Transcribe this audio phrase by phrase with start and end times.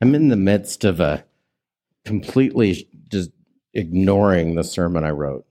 [0.00, 1.24] I'm in the midst of a
[2.04, 3.30] completely just
[3.74, 5.44] ignoring the sermon I wrote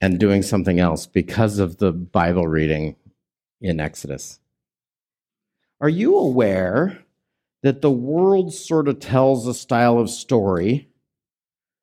[0.00, 2.96] and doing something else because of the Bible reading
[3.60, 4.40] in Exodus.
[5.80, 7.04] Are you aware
[7.62, 10.88] that the world sort of tells a style of story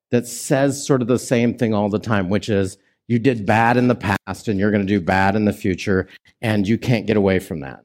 [0.10, 2.78] that says sort of the same thing all the time, which is
[3.08, 6.08] you did bad in the past and you're going to do bad in the future,
[6.42, 7.84] and you can't get away from that?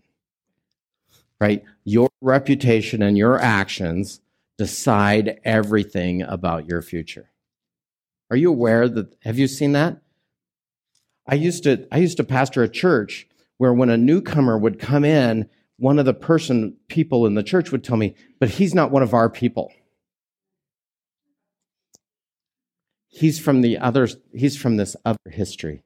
[1.42, 1.64] Right?
[1.82, 4.20] Your reputation and your actions
[4.58, 7.32] decide everything about your future.
[8.30, 9.16] Are you aware that?
[9.24, 10.00] Have you seen that?
[11.26, 13.26] I used to I used to pastor a church
[13.58, 17.72] where when a newcomer would come in, one of the person people in the church
[17.72, 19.72] would tell me, "But he's not one of our people.
[23.08, 25.82] He's from the other he's from this other history.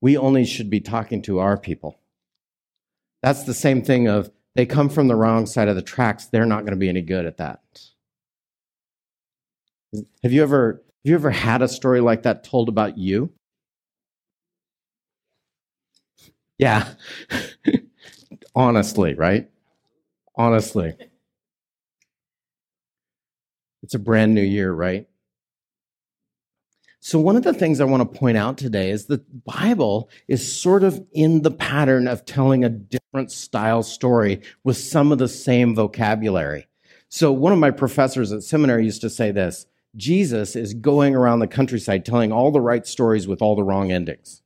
[0.00, 2.00] We only should be talking to our people."
[3.22, 6.46] That's the same thing of they come from the wrong side of the tracks, they're
[6.46, 7.60] not going to be any good at that.
[10.22, 13.32] Have you ever have you ever had a story like that told about you?
[16.58, 16.94] Yeah.
[18.54, 19.48] Honestly, right?
[20.36, 20.94] Honestly.
[23.82, 25.08] It's a brand new year, right?
[27.08, 30.60] So, one of the things I want to point out today is the Bible is
[30.60, 35.26] sort of in the pattern of telling a different style story with some of the
[35.26, 36.68] same vocabulary.
[37.08, 39.64] So, one of my professors at seminary used to say this
[39.96, 43.90] Jesus is going around the countryside telling all the right stories with all the wrong
[43.90, 44.42] endings.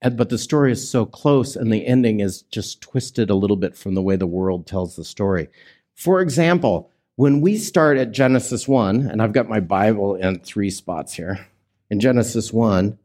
[0.00, 3.76] but the story is so close and the ending is just twisted a little bit
[3.76, 5.48] from the way the world tells the story.
[5.94, 6.92] For example,
[7.22, 11.46] when we start at Genesis 1, and I've got my Bible in three spots here.
[11.88, 12.98] In Genesis 1,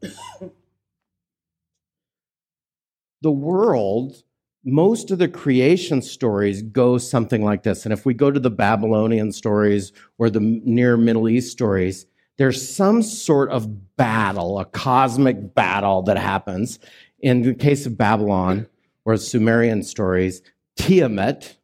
[3.22, 4.24] the world,
[4.64, 7.86] most of the creation stories go something like this.
[7.86, 12.04] And if we go to the Babylonian stories or the near Middle East stories,
[12.38, 16.80] there's some sort of battle, a cosmic battle that happens.
[17.20, 18.66] In the case of Babylon
[19.04, 20.42] or Sumerian stories,
[20.74, 21.57] Tiamat,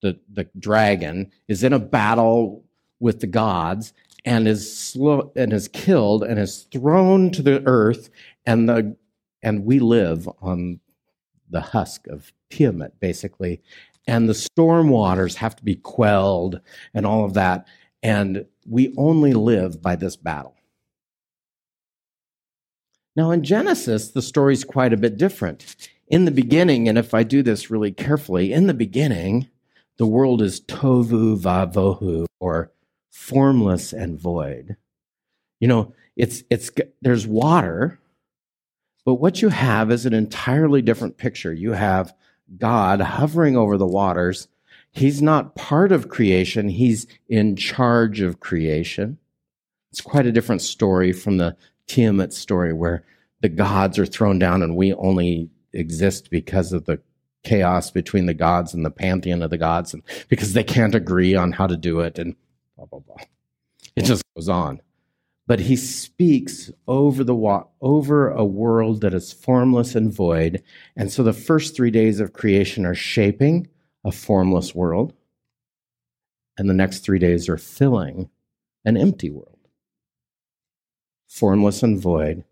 [0.00, 2.64] the, the dragon, is in a battle
[3.00, 3.92] with the gods
[4.24, 8.10] and is slow, and is killed and is thrown to the earth
[8.44, 8.96] and the
[9.42, 10.80] and we live on
[11.48, 13.62] the husk of Tiamat basically
[14.06, 16.60] and the storm waters have to be quelled
[16.92, 17.66] and all of that
[18.02, 20.54] and we only live by this battle.
[23.16, 25.88] Now, in Genesis, the story is quite a bit different.
[26.06, 29.48] In the beginning, and if I do this really carefully, in the beginning,
[29.98, 32.72] the world is tovu vavohu, or
[33.10, 34.76] formless and void.
[35.60, 36.70] You know, it's, it's,
[37.02, 37.98] there's water,
[39.04, 41.52] but what you have is an entirely different picture.
[41.52, 42.14] You have
[42.56, 44.48] God hovering over the waters
[44.92, 49.18] He's not part of creation, he's in charge of creation.
[49.92, 51.56] It's quite a different story from the
[51.86, 53.04] Tiamat story where
[53.40, 57.00] the gods are thrown down and we only exist because of the
[57.48, 61.34] chaos between the gods and the pantheon of the gods and because they can't agree
[61.34, 62.36] on how to do it and
[62.76, 63.16] blah blah blah.
[63.96, 64.80] It just goes on.
[65.46, 70.62] But he speaks over the wa- over a world that is formless and void.
[70.94, 73.68] And so the first 3 days of creation are shaping
[74.04, 75.12] a formless world,
[76.56, 78.30] and the next three days are filling
[78.84, 79.58] an empty world.
[81.26, 82.44] Formless and void,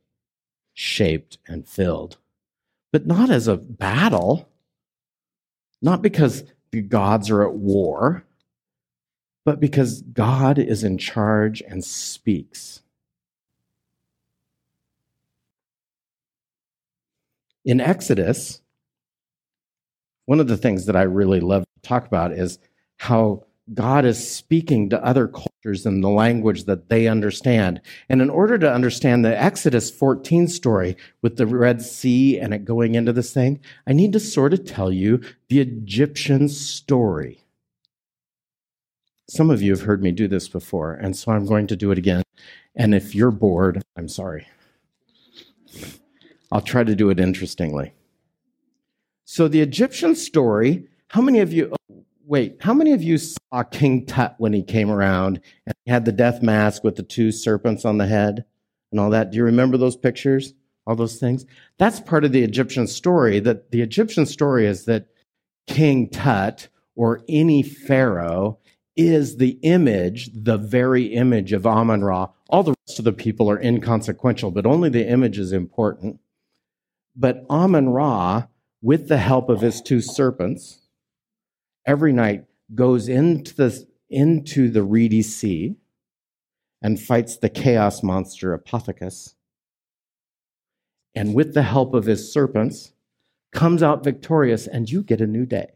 [0.75, 2.19] shaped and filled.
[2.93, 4.49] But not as a battle,
[5.81, 8.25] not because the gods are at war,
[9.45, 12.83] but because God is in charge and speaks.
[17.65, 18.61] In Exodus,
[20.27, 22.59] one of the things that I really love to talk about is
[22.99, 27.81] how God is speaking to other cultures in the language that they understand.
[28.09, 32.65] And in order to understand the Exodus 14 story with the Red Sea and it
[32.65, 37.43] going into this thing, I need to sort of tell you the Egyptian story.
[39.29, 41.91] Some of you have heard me do this before, and so I'm going to do
[41.91, 42.23] it again.
[42.77, 44.47] And if you're bored, I'm sorry.
[46.53, 47.93] I'll try to do it interestingly.
[49.25, 51.75] So the Egyptian story, how many of you,
[52.27, 56.05] wait, how many of you saw King Tut when he came around and he had
[56.05, 58.45] the death mask with the two serpents on the head
[58.91, 59.31] and all that?
[59.31, 60.53] Do you remember those pictures?
[60.87, 61.45] All those things?
[61.79, 63.41] That's part of the Egyptian story.
[63.41, 65.09] That the Egyptian story is that
[65.67, 68.59] King Tut or any pharaoh
[68.97, 72.29] is the image, the very image of Amun Ra.
[72.49, 76.21] All the rest of the people are inconsequential, but only the image is important
[77.15, 78.45] But Amun Ra,
[78.81, 80.86] with the help of his two serpents,
[81.87, 82.45] every night
[82.75, 85.77] goes into the, into the reedy sea
[86.83, 89.35] and fights the chaos monster Apothekus.
[91.15, 92.93] And with the help of his serpents,
[93.53, 95.73] comes out victorious, and you get a new day.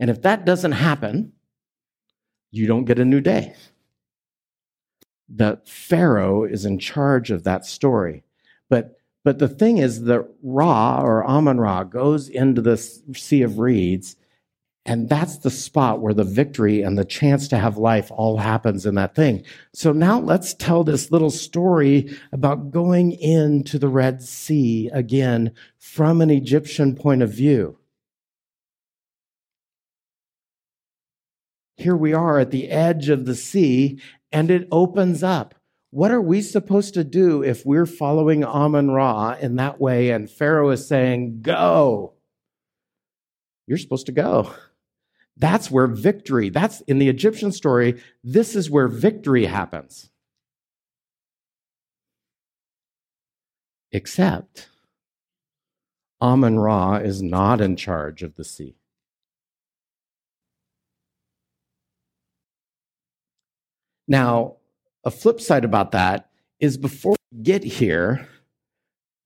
[0.00, 1.32] And if that doesn't happen,
[2.50, 3.54] you don't get a new day.
[5.28, 8.24] The Pharaoh is in charge of that story.
[8.68, 13.58] But, but the thing is that Ra or Amun Ra goes into the Sea of
[13.58, 14.16] Reeds
[14.86, 18.86] and that's the spot where the victory and the chance to have life all happens
[18.86, 19.44] in that thing.
[19.74, 26.20] So now let's tell this little story about going into the Red Sea again from
[26.20, 27.78] an Egyptian point of view.
[31.76, 34.00] Here we are at the edge of the sea
[34.30, 35.56] and it opens up.
[35.90, 40.30] What are we supposed to do if we're following Amun Ra in that way and
[40.30, 42.14] Pharaoh is saying, go?
[43.66, 44.54] You're supposed to go.
[45.36, 50.10] That's where victory, that's in the Egyptian story, this is where victory happens.
[53.92, 54.68] Except
[56.20, 58.76] Amun Ra is not in charge of the sea.
[64.08, 64.56] Now,
[65.04, 66.30] a flip side about that
[66.60, 68.28] is before we get here,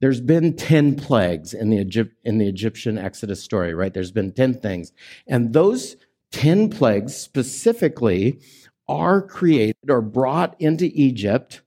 [0.00, 3.92] there's been 10 plagues in the, Egypt, in the Egyptian Exodus story, right?
[3.92, 4.92] There's been 10 things.
[5.26, 5.96] And those
[6.32, 8.40] 10 plagues specifically
[8.88, 11.62] are created or brought into Egypt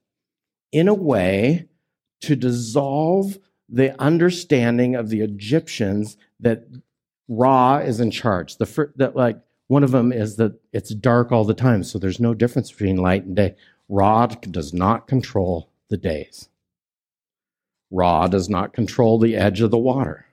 [0.71, 1.68] in a way
[2.21, 3.38] to dissolve
[3.69, 6.65] the understanding of the Egyptians that
[7.27, 8.57] Ra is in charge.
[8.57, 12.19] The that like one of them is that it's dark all the time, so there's
[12.19, 13.56] no difference between light and day.
[13.88, 16.50] Ra does not control the days.
[17.94, 20.25] Ra does not control the edge of the water.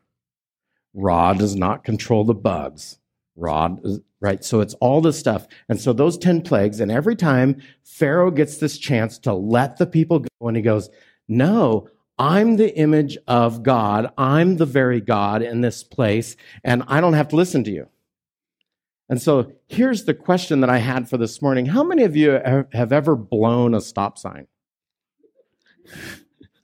[0.95, 2.99] Ra does not control the bugs.
[3.37, 3.77] Ra,
[4.21, 4.43] right?
[4.43, 5.47] So it's all this stuff.
[5.69, 9.87] And so those 10 plagues, and every time Pharaoh gets this chance to let the
[9.87, 10.89] people go, and he goes,
[11.29, 14.11] No, I'm the image of God.
[14.17, 17.89] I'm the very God in this place, and I don't have to listen to you.
[19.11, 22.41] And so here's the question that I had for this morning How many of you
[22.73, 24.47] have ever blown a stop sign?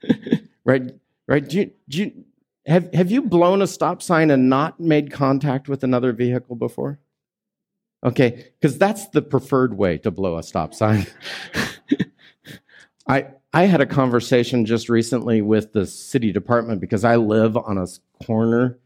[0.66, 0.82] right?
[1.26, 1.48] Right?
[1.48, 2.24] Do you, do you,
[2.66, 6.98] have, have you blown a stop sign and not made contact with another vehicle before?
[8.04, 11.06] Okay, because that's the preferred way to blow a stop sign.
[13.08, 17.78] I, I had a conversation just recently with the city department because I live on
[17.78, 17.86] a
[18.24, 18.78] corner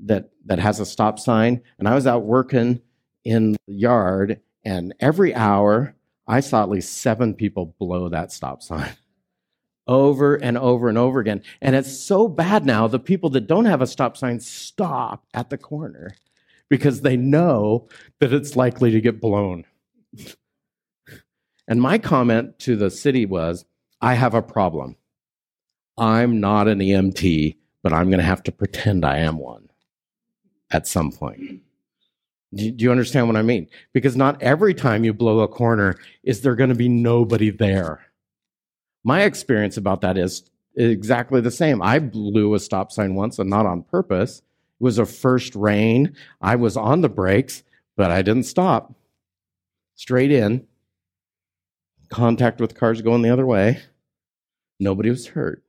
[0.00, 2.80] that, that has a stop sign, and I was out working
[3.24, 5.94] in the yard, and every hour
[6.26, 8.90] I saw at least seven people blow that stop sign
[9.88, 11.42] over and over and over again.
[11.60, 15.50] And it's so bad now, the people that don't have a stop sign stop at
[15.50, 16.14] the corner
[16.68, 17.88] because they know
[18.20, 19.64] that it's likely to get blown.
[21.66, 23.64] and my comment to the city was
[24.00, 24.96] I have a problem.
[25.96, 29.68] I'm not an EMT, but I'm going to have to pretend I am one
[30.70, 31.62] at some point.
[32.54, 33.68] Do you understand what I mean?
[33.92, 38.07] Because not every time you blow a corner is there going to be nobody there.
[39.04, 40.42] My experience about that is
[40.76, 41.82] exactly the same.
[41.82, 44.38] I blew a stop sign once and not on purpose.
[44.38, 46.14] It was a first rain.
[46.40, 47.62] I was on the brakes,
[47.96, 48.94] but I didn't stop.
[49.94, 50.66] Straight in.
[52.10, 53.80] Contact with cars going the other way.
[54.78, 55.62] Nobody was hurt.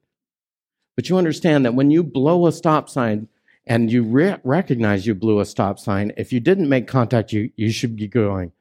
[0.95, 3.29] But you understand that when you blow a stop sign
[3.65, 7.51] and you re- recognize you blew a stop sign, if you didn't make contact, you,
[7.55, 8.51] you should be going,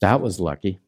[0.00, 0.80] that was lucky.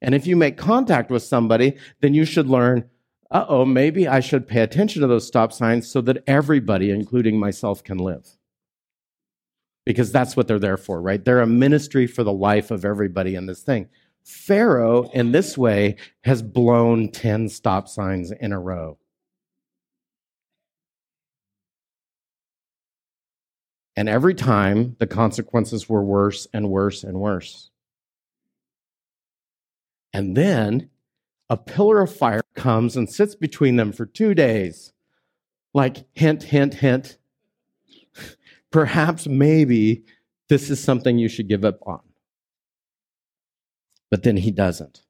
[0.00, 2.88] And if you make contact with somebody, then you should learn,
[3.30, 7.38] uh oh, maybe I should pay attention to those stop signs so that everybody, including
[7.38, 8.26] myself, can live.
[9.84, 11.24] Because that's what they're there for, right?
[11.24, 13.88] They're a ministry for the life of everybody in this thing.
[14.22, 18.98] Pharaoh, in this way, has blown 10 stop signs in a row.
[23.96, 27.70] And every time, the consequences were worse and worse and worse.
[30.12, 30.90] And then
[31.50, 34.92] a pillar of fire comes and sits between them for two days.
[35.74, 37.18] Like, hint, hint, hint.
[38.70, 40.04] Perhaps, maybe
[40.48, 42.00] this is something you should give up on.
[44.10, 45.02] But then he doesn't.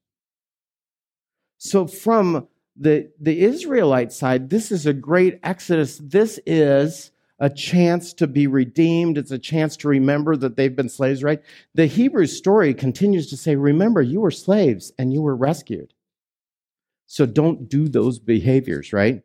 [1.59, 5.99] So, from the, the Israelite side, this is a great exodus.
[5.99, 9.18] This is a chance to be redeemed.
[9.18, 11.40] It's a chance to remember that they've been slaves, right?
[11.75, 15.95] The Hebrew story continues to say, remember, you were slaves and you were rescued.
[17.07, 19.23] So don't do those behaviors, right?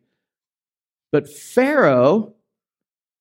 [1.12, 2.34] But Pharaoh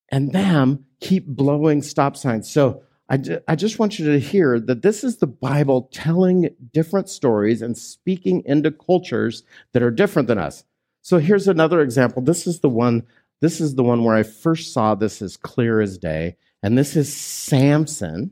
[0.10, 2.50] and them keep blowing stop signs.
[2.50, 7.10] So I, I just want you to hear that this is the Bible telling different
[7.10, 10.64] stories and speaking into cultures that are different than us.
[11.02, 12.22] So here's another example.
[12.22, 13.06] This is the one,
[13.44, 16.38] this is the one where I first saw this as clear as day.
[16.64, 18.32] And this is Samson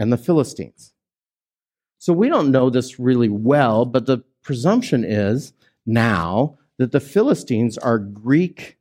[0.00, 0.94] and the Philistines.
[1.98, 5.52] So we don't know this really well, but the presumption is
[5.86, 8.78] now that the Philistines are Greek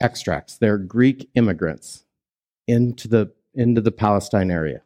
[0.00, 0.56] extracts.
[0.56, 2.06] They're Greek immigrants
[2.66, 4.80] into the, into the Palestine area.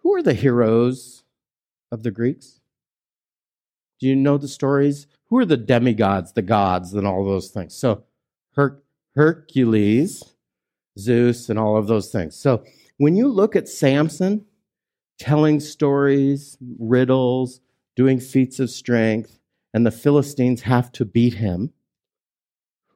[0.00, 1.24] Who are the heroes
[1.90, 2.60] of the Greeks?
[3.98, 5.06] Do you know the stories?
[5.28, 7.74] Who are the demigods, the gods, and all those things?
[7.74, 8.04] So,
[8.54, 8.82] Her-
[9.14, 10.22] Hercules,
[10.98, 12.36] Zeus, and all of those things.
[12.36, 12.64] So,
[12.96, 14.46] when you look at Samson
[15.18, 17.60] telling stories, riddles,
[17.94, 19.38] doing feats of strength,
[19.74, 21.72] and the Philistines have to beat him,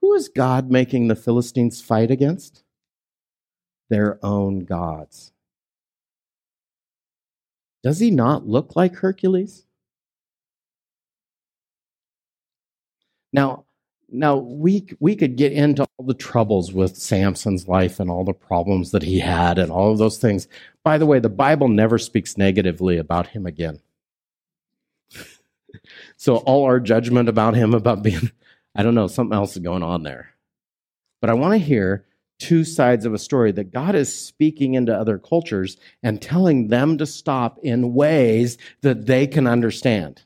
[0.00, 2.62] who is God making the Philistines fight against?
[3.90, 5.32] Their own gods.
[7.82, 9.66] Does he not look like Hercules?
[13.32, 13.64] Now,
[14.08, 18.32] now we we could get into all the troubles with Samson's life and all the
[18.32, 20.48] problems that he had and all of those things.
[20.84, 23.80] By the way, the Bible never speaks negatively about him again.
[26.16, 28.30] so all our judgment about him about being
[28.74, 30.30] I don't know, something else is going on there.
[31.20, 32.06] But I want to hear
[32.38, 36.98] two sides of a story that God is speaking into other cultures and telling them
[36.98, 40.22] to stop in ways that they can understand.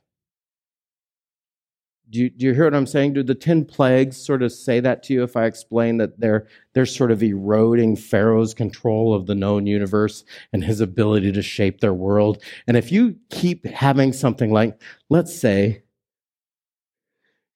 [2.15, 3.15] Do you, do you hear what I'm saying?
[3.15, 6.47] Do the 10 plagues sort of say that to you if I explain that they're,
[6.73, 11.81] they're sort of eroding Pharaoh's control of the known universe and his ability to shape
[11.81, 12.41] their world?
[12.69, 14.81] And if you keep having something like,
[15.11, 15.83] let's say,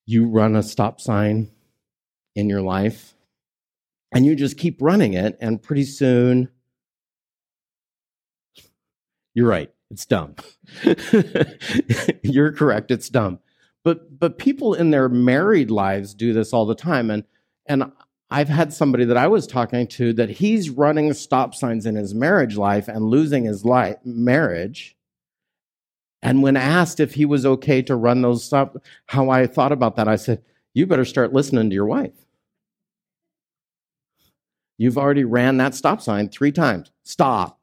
[0.06, 1.52] you run a stop sign
[2.34, 3.14] in your life
[4.12, 6.48] and you just keep running it, and pretty soon,
[9.34, 10.34] you're right, it's dumb.
[12.24, 13.38] you're correct, it's dumb
[13.84, 17.24] but but people in their married lives do this all the time and
[17.66, 17.92] and
[18.30, 22.14] I've had somebody that I was talking to that he's running stop signs in his
[22.14, 24.96] marriage life and losing his life marriage.
[26.20, 29.96] And when asked if he was okay to run those stop, how I thought about
[29.96, 30.42] that, I said,
[30.74, 32.26] "You better start listening to your wife.
[34.76, 36.90] You've already ran that stop sign three times.
[37.04, 37.60] Stop."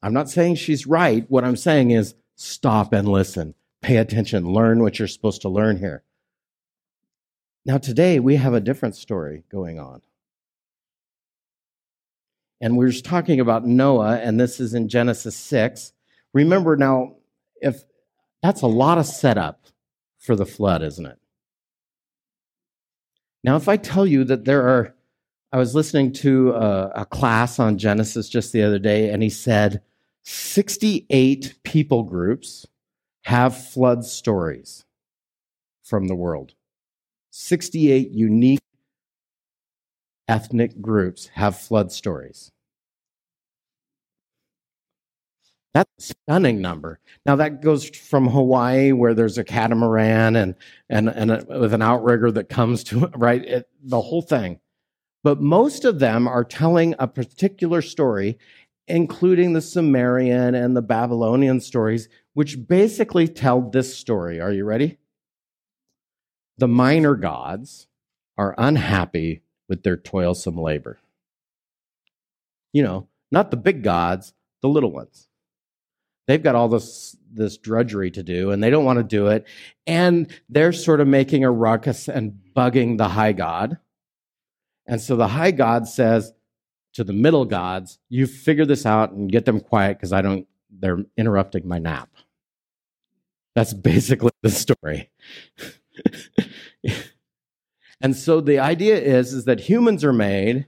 [0.00, 1.28] I'm not saying she's right.
[1.28, 3.54] What I'm saying is stop and listen.
[3.82, 4.52] Pay attention.
[4.52, 6.04] Learn what you're supposed to learn here.
[7.66, 10.02] Now, today we have a different story going on.
[12.60, 15.92] And we're just talking about Noah, and this is in Genesis 6.
[16.32, 17.16] Remember now,
[17.60, 17.82] if
[18.42, 19.66] that's a lot of setup
[20.18, 21.18] for the flood, isn't it?
[23.44, 24.94] Now, if I tell you that there are,
[25.52, 29.30] I was listening to a, a class on Genesis just the other day, and he
[29.30, 29.82] said
[30.30, 32.66] 68 people groups
[33.24, 34.84] have flood stories
[35.82, 36.52] from the world.
[37.30, 38.60] 68 unique
[40.28, 42.52] ethnic groups have flood stories.
[45.72, 47.00] That's a stunning number.
[47.24, 50.54] Now that goes from Hawaii, where there's a catamaran and
[50.90, 54.60] and and a, with an outrigger that comes to right it, the whole thing.
[55.24, 58.38] But most of them are telling a particular story,
[58.88, 64.40] including the Sumerian and the Babylonian stories, which basically tell this story.
[64.40, 64.98] Are you ready?
[66.56, 67.86] The minor gods
[68.36, 70.98] are unhappy with their toilsome labor.
[72.72, 75.28] You know, not the big gods, the little ones.
[76.26, 79.46] They've got all this this drudgery to do and they don't want to do it
[79.86, 83.78] and they're sort of making a ruckus and bugging the high god.
[84.86, 86.32] And so the high god says,
[86.94, 90.46] to the middle gods, you figure this out and get them quiet because I don't,
[90.70, 92.08] they're interrupting my nap.
[93.54, 95.10] That's basically the story.
[98.00, 100.66] and so the idea is, is that humans are made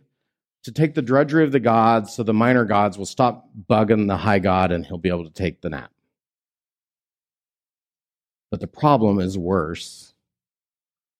[0.65, 4.17] to take the drudgery of the gods so the minor gods will stop bugging the
[4.19, 5.91] high god and he'll be able to take the nap.
[8.51, 10.15] But the problem is worse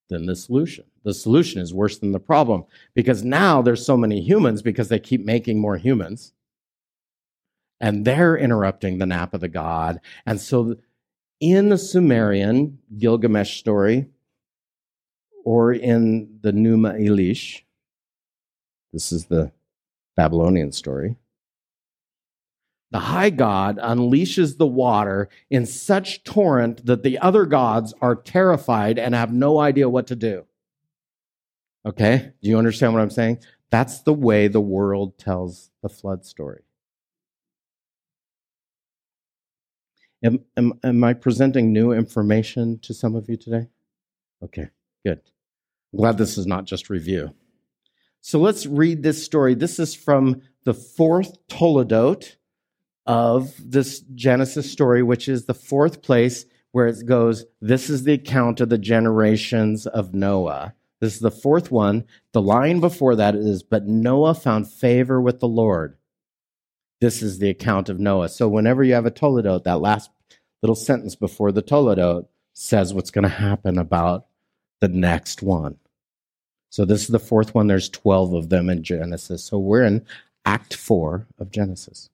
[0.09, 0.90] than the solution.
[1.03, 4.99] The solution is worse than the problem because now there's so many humans because they
[4.99, 6.33] keep making more humans
[7.79, 9.99] and they're interrupting the nap of the god.
[10.25, 10.75] And so
[11.39, 14.05] in the Sumerian Gilgamesh story
[15.43, 17.63] or in the Numa Elish,
[18.93, 19.51] this is the
[20.15, 21.17] Babylonian story,
[22.91, 28.99] the high God unleashes the water in such torrent that the other gods are terrified
[28.99, 30.45] and have no idea what to do.
[31.85, 32.31] Okay?
[32.41, 33.39] Do you understand what I'm saying?
[33.69, 36.63] That's the way the world tells the flood story.
[40.23, 43.67] Am, am, am I presenting new information to some of you today?
[44.43, 44.67] Okay,
[45.03, 45.21] good.
[45.93, 47.33] I'm glad this is not just review.
[48.21, 49.55] So let's read this story.
[49.55, 52.35] This is from the fourth Toledot
[53.07, 58.13] of this Genesis story, which is the fourth place where it goes, This is the
[58.13, 60.75] account of the generations of Noah.
[61.01, 62.05] This is the fourth one.
[62.31, 65.97] The line before that is, But Noah found favor with the Lord.
[67.01, 68.29] This is the account of Noah.
[68.29, 70.11] So whenever you have a Toledot, that last
[70.61, 74.27] little sentence before the Toledot says what's going to happen about
[74.79, 75.77] the next one.
[76.69, 77.65] So this is the fourth one.
[77.65, 79.43] There's 12 of them in Genesis.
[79.43, 80.05] So we're in
[80.45, 82.09] Act 4 of Genesis.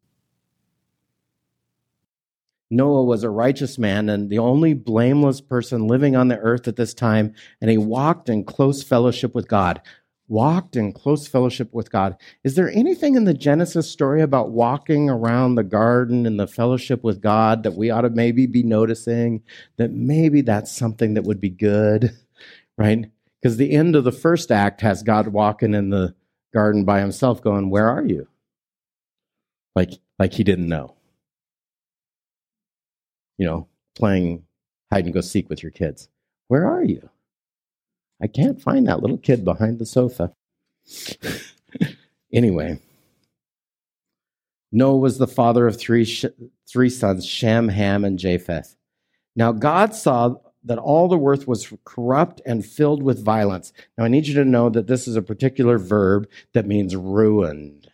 [2.70, 6.76] Noah was a righteous man and the only blameless person living on the earth at
[6.76, 9.82] this time, and he walked in close fellowship with God.
[10.30, 12.18] Walked in close fellowship with God.
[12.44, 17.02] Is there anything in the Genesis story about walking around the garden in the fellowship
[17.02, 19.42] with God that we ought to maybe be noticing?
[19.78, 22.12] That maybe that's something that would be good,
[22.78, 23.06] right?
[23.42, 26.14] Because the end of the first act has God walking in the
[26.54, 28.28] garden by himself, going, Where are you?
[29.78, 30.97] Like, like he didn't know
[33.38, 34.44] you know, playing
[34.92, 36.10] hide and go seek with your kids.
[36.48, 37.10] Where are you?
[38.22, 40.34] I can't find that little kid behind the sofa.
[42.34, 42.80] anyway,
[44.72, 46.06] Noah was the father of three,
[46.68, 48.76] three sons Shem, Ham, and Japheth.
[49.36, 53.72] Now, God saw that all the earth was corrupt and filled with violence.
[53.98, 57.90] Now, I need you to know that this is a particular verb that means ruined,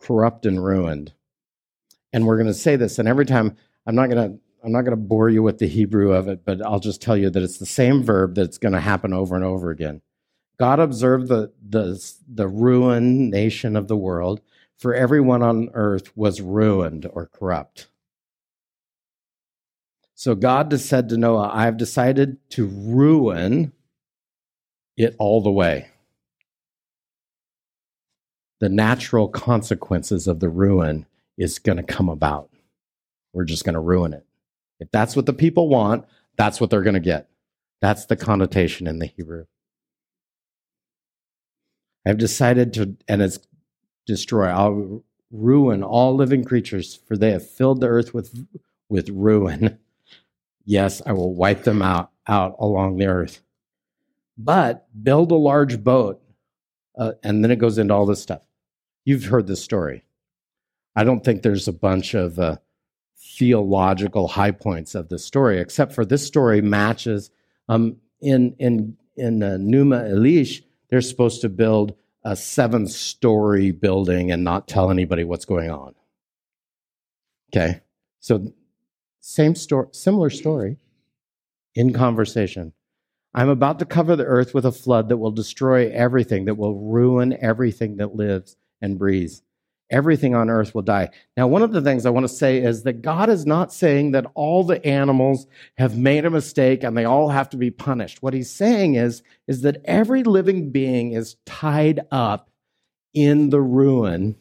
[0.00, 1.12] corrupt and ruined
[2.12, 4.82] and we're going to say this and every time i'm not going to i'm not
[4.82, 7.42] going to bore you with the hebrew of it but i'll just tell you that
[7.42, 10.00] it's the same verb that's going to happen over and over again.
[10.62, 14.40] God observed the the the ruined nation of the world
[14.78, 17.88] for everyone on earth was ruined or corrupt.
[20.14, 23.72] So god said to noah i have decided to ruin
[24.96, 25.88] it all the way.
[28.60, 31.06] The natural consequences of the ruin
[31.42, 32.50] is going to come about.
[33.32, 34.24] We're just going to ruin it.
[34.80, 36.04] If that's what the people want,
[36.36, 37.28] that's what they're going to get.
[37.80, 39.46] That's the connotation in the Hebrew.
[42.06, 43.38] I've decided to, and it's
[44.06, 44.46] destroy.
[44.46, 48.46] I'll ruin all living creatures, for they have filled the earth with
[48.88, 49.78] with ruin.
[50.64, 53.42] Yes, I will wipe them out out along the earth.
[54.38, 56.22] But build a large boat,
[56.96, 58.42] uh, and then it goes into all this stuff.
[59.04, 60.04] You've heard this story.
[60.94, 62.56] I don't think there's a bunch of uh,
[63.38, 67.30] theological high points of the story, except for this story matches
[67.68, 70.62] um, in in in uh, Numa Elish.
[70.90, 75.94] They're supposed to build a seven-story building and not tell anybody what's going on.
[77.50, 77.80] Okay,
[78.20, 78.52] so
[79.20, 80.76] same story, similar story
[81.74, 82.72] in conversation.
[83.34, 86.78] I'm about to cover the earth with a flood that will destroy everything, that will
[86.78, 89.42] ruin everything that lives and breathes
[89.92, 91.10] everything on earth will die.
[91.36, 94.12] Now, one of the things I want to say is that God is not saying
[94.12, 98.22] that all the animals have made a mistake and they all have to be punished.
[98.22, 102.50] What he's saying is, is that every living being is tied up
[103.14, 104.36] in the ruin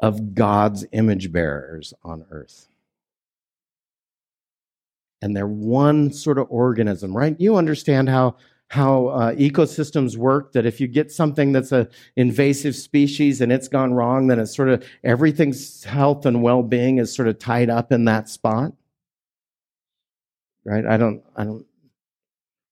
[0.00, 2.68] of God's image bearers on earth.
[5.20, 7.34] And they're one sort of organism, right?
[7.40, 8.36] You understand how
[8.68, 13.66] how uh, ecosystems work that if you get something that's an invasive species and it's
[13.66, 17.92] gone wrong then it's sort of everything's health and well-being is sort of tied up
[17.92, 18.72] in that spot.
[20.64, 20.84] Right?
[20.84, 21.64] I don't i don't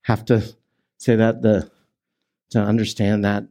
[0.03, 0.43] have to
[0.99, 1.71] say that the
[2.51, 3.45] to understand that.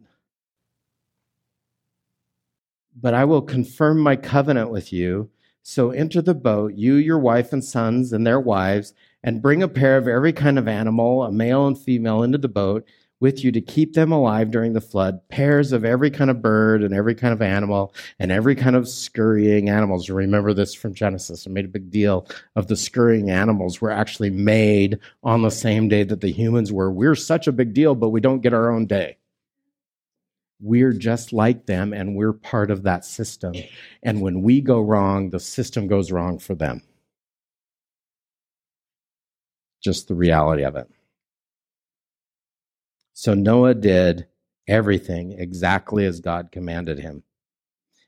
[2.96, 5.32] But i will confirm my covenant with you.
[5.64, 8.94] So enter the boat you your wife and sons and their wives
[9.26, 12.48] and bring a pair of every kind of animal, a male and female, into the
[12.48, 12.88] boat
[13.20, 16.84] with you to keep them alive during the flood, pairs of every kind of bird
[16.84, 20.12] and every kind of animal and every kind of scurrying animals.
[20.12, 21.48] Remember this from Genesis.
[21.48, 25.88] I made a big deal of the scurrying animals were actually made on the same
[25.88, 26.92] day that the humans were.
[26.92, 29.18] We're such a big deal, but we don't get our own day.
[30.62, 33.56] We're just like them and we're part of that system.
[34.04, 36.84] And when we go wrong, the system goes wrong for them
[39.86, 40.90] just the reality of it.
[43.14, 44.28] So Noah did
[44.68, 47.24] everything exactly as God commanded him.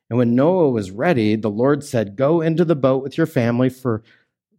[0.09, 3.69] And when Noah was ready, the Lord said, Go into the boat with your family,
[3.69, 4.03] for,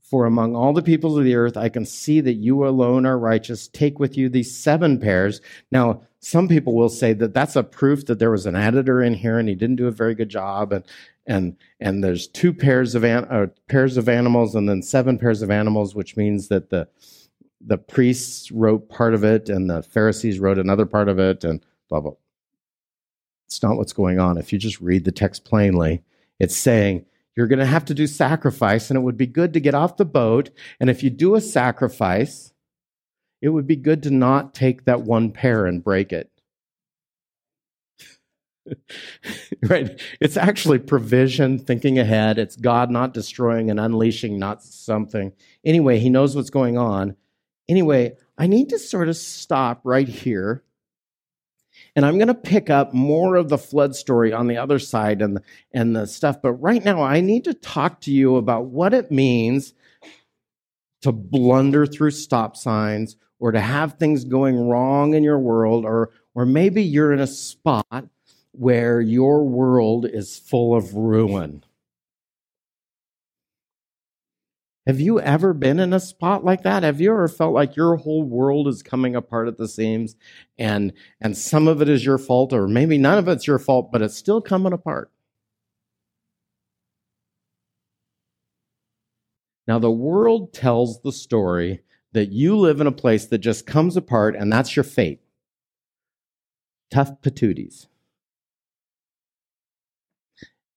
[0.08, 3.18] for among all the peoples of the earth, I can see that you alone are
[3.18, 3.68] righteous.
[3.68, 5.42] Take with you these seven pairs.
[5.70, 9.14] Now, some people will say that that's a proof that there was an editor in
[9.14, 10.72] here and he didn't do a very good job.
[10.72, 10.84] And,
[11.26, 15.42] and, and there's two pairs of, an, uh, pairs of animals and then seven pairs
[15.42, 16.88] of animals, which means that the,
[17.60, 21.64] the priests wrote part of it and the Pharisees wrote another part of it and
[21.90, 22.12] blah, blah.
[23.46, 24.38] It's not what's going on.
[24.38, 26.02] If you just read the text plainly,
[26.38, 27.04] it's saying
[27.38, 29.96] you're going to have to do sacrifice, and it would be good to get off
[29.96, 30.50] the boat.
[30.80, 32.52] And if you do a sacrifice,
[33.40, 36.32] it would be good to not take that one pair and break it.
[39.62, 40.00] right?
[40.20, 42.40] It's actually provision, thinking ahead.
[42.40, 45.32] It's God not destroying and unleashing not something.
[45.64, 47.14] Anyway, he knows what's going on.
[47.68, 50.64] Anyway, I need to sort of stop right here
[51.98, 55.20] and I'm going to pick up more of the flood story on the other side
[55.20, 55.40] and,
[55.72, 56.40] and the stuff.
[56.40, 59.74] But right now, I need to talk to you about what it means
[61.02, 66.10] to blunder through stop signs or to have things going wrong in your world, or,
[66.36, 68.06] or maybe you're in a spot
[68.52, 71.64] where your world is full of ruin.
[74.88, 76.82] Have you ever been in a spot like that?
[76.82, 80.16] Have you ever felt like your whole world is coming apart at the seams
[80.56, 83.92] and and some of it is your fault or maybe none of it's your fault
[83.92, 85.10] but it's still coming apart?
[89.66, 93.94] Now the world tells the story that you live in a place that just comes
[93.94, 95.20] apart and that's your fate.
[96.90, 97.88] Tough patooties.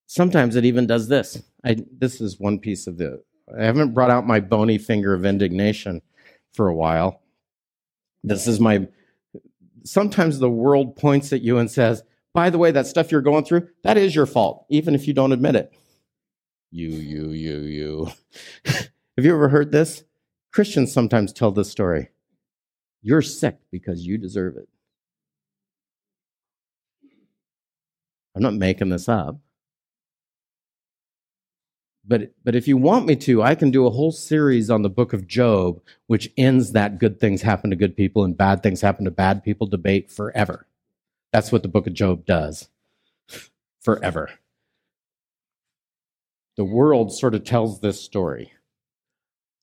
[0.06, 1.42] Sometimes it even does this.
[1.64, 3.24] I, this is one piece of the
[3.58, 6.02] I haven't brought out my bony finger of indignation
[6.54, 7.22] for a while.
[8.24, 8.88] This is my.
[9.84, 13.44] Sometimes the world points at you and says, by the way, that stuff you're going
[13.44, 15.74] through, that is your fault, even if you don't admit it.
[16.72, 18.12] You, you, you, you.
[18.66, 20.04] Have you ever heard this?
[20.54, 22.10] Christians sometimes tell this story.
[23.02, 24.70] You're sick because you deserve it.
[28.36, 29.38] I'm not making this up.
[32.04, 34.90] But, but if you want me to, I can do a whole series on the
[34.90, 38.82] book of Job, which ends that good things happen to good people and bad things
[38.82, 40.66] happen to bad people debate forever.
[41.32, 42.70] That's what the book of Job does.
[43.82, 44.30] forever.
[46.58, 48.54] The world sort of tells this story.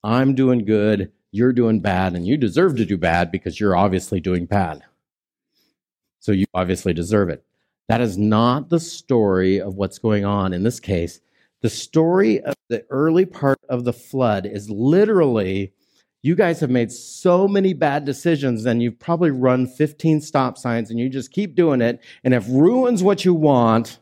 [0.02, 4.20] I'm doing good, you're doing bad, and you deserve to do bad because you're obviously
[4.20, 4.82] doing bad.
[6.18, 7.44] So you obviously deserve it.
[7.88, 11.20] That is not the story of what's going on in this case
[11.62, 15.72] the story of the early part of the flood is literally
[16.22, 20.90] you guys have made so many bad decisions and you've probably run 15 stop signs
[20.90, 22.00] and you just keep doing it.
[22.24, 23.98] And if ruins what you want,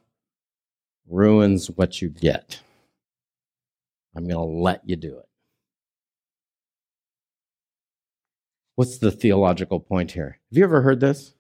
[1.08, 2.60] ruins what you get.
[4.16, 5.28] I'm going to let you do it.
[8.76, 10.38] What's the theological point here?
[10.50, 11.34] Have you ever heard this?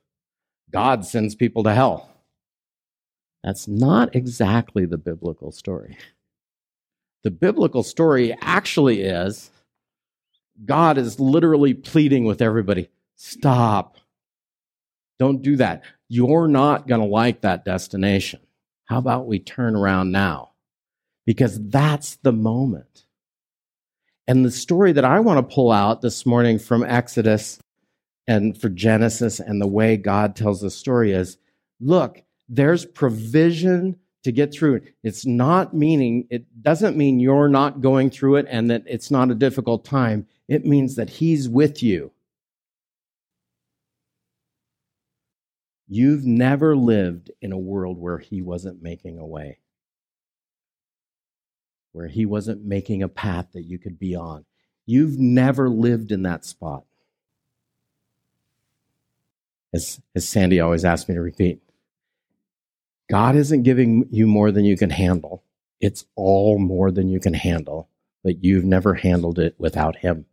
[0.70, 2.15] God sends people to hell.
[3.46, 5.96] That's not exactly the biblical story.
[7.22, 9.52] The biblical story actually is
[10.64, 13.98] God is literally pleading with everybody stop.
[15.20, 15.84] Don't do that.
[16.08, 18.40] You're not going to like that destination.
[18.86, 20.50] How about we turn around now?
[21.24, 23.04] Because that's the moment.
[24.26, 27.60] And the story that I want to pull out this morning from Exodus
[28.26, 31.38] and for Genesis and the way God tells the story is
[31.80, 34.94] look, there's provision to get through it.
[35.02, 39.30] It's not meaning, it doesn't mean you're not going through it and that it's not
[39.30, 40.26] a difficult time.
[40.48, 42.12] It means that He's with you.
[45.88, 49.58] You've never lived in a world where He wasn't making a way,
[51.92, 54.44] where He wasn't making a path that you could be on.
[54.86, 56.84] You've never lived in that spot.
[59.72, 61.60] As, as Sandy always asks me to repeat,
[63.08, 65.44] God isn't giving you more than you can handle.
[65.80, 67.88] It's all more than you can handle,
[68.24, 70.26] but you've never handled it without Him.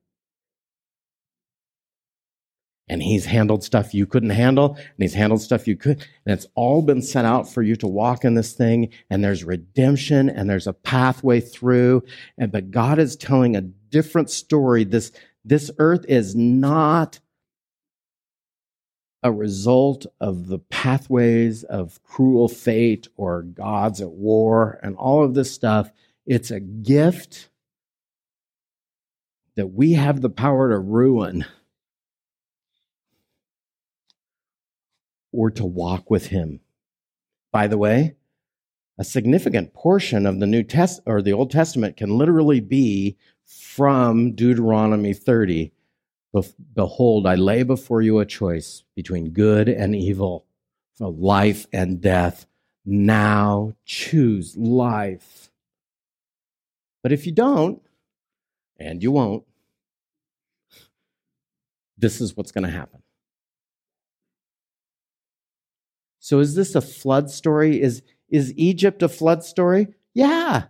[2.87, 6.05] And He's handled stuff you couldn't handle, and He's handled stuff you could.
[6.25, 9.43] And it's all been set out for you to walk in this thing, and there's
[9.43, 12.03] redemption, and there's a pathway through.
[12.37, 14.83] And but God is telling a different story.
[14.83, 15.11] This,
[15.45, 17.19] this earth is not
[19.23, 25.33] a result of the pathways of cruel fate or gods at war and all of
[25.33, 25.91] this stuff.
[26.25, 27.49] It's a gift
[29.55, 31.45] that we have the power to ruin
[35.31, 36.59] or to walk with Him.
[37.51, 38.15] By the way,
[38.97, 44.33] a significant portion of the New Test or the Old Testament can literally be from
[44.33, 45.71] Deuteronomy 30.
[46.73, 50.45] Behold, I lay before you a choice between good and evil,
[50.99, 52.47] life and death.
[52.85, 55.51] Now choose life.
[57.03, 57.81] But if you don't,
[58.79, 59.43] and you won't,
[61.97, 63.03] this is what's going to happen.
[66.19, 67.81] So is this a flood story?
[67.81, 69.87] Is, is Egypt a flood story?
[70.13, 70.63] Yeah.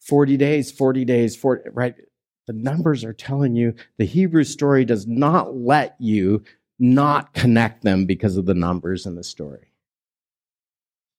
[0.00, 1.94] 40 days, 40 days, 40, right?
[2.46, 6.44] The numbers are telling you the Hebrew story does not let you
[6.78, 9.72] not connect them because of the numbers in the story.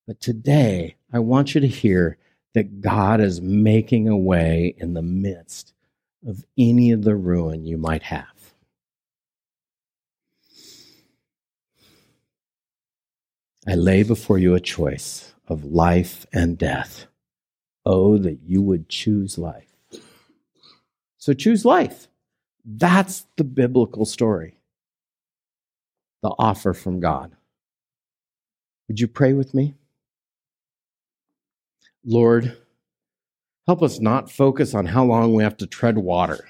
[0.05, 2.17] But today, I want you to hear
[2.53, 5.73] that God is making a way in the midst
[6.25, 8.53] of any of the ruin you might have.
[13.67, 17.07] I lay before you a choice of life and death.
[17.85, 19.76] Oh, that you would choose life.
[21.27, 22.07] So choose life.
[22.63, 24.59] That's the biblical story,
[26.23, 27.35] the offer from God.
[28.87, 29.75] Would you pray with me?
[32.05, 32.55] Lord,
[33.67, 36.47] help us not focus on how long we have to tread water,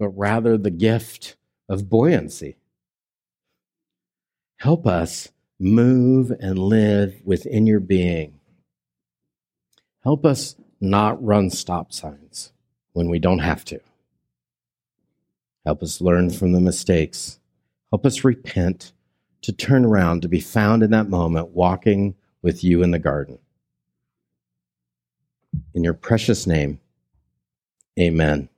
[0.00, 1.36] but rather the gift
[1.68, 2.56] of buoyancy.
[4.56, 5.28] Help us
[5.60, 8.40] move and live within your being.
[10.02, 12.50] Help us not run stop signs
[12.96, 13.78] when we don't have to.
[15.66, 17.38] Help us learn from the mistakes.
[17.92, 18.92] Help us repent
[19.42, 23.38] to turn around to be found in that moment walking with you in the garden.
[25.74, 26.80] In your precious name,
[28.00, 28.48] amen.